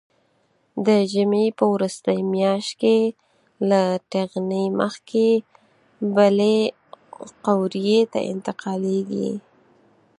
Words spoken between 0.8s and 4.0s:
د ژمي په وروستۍ میاشت کې له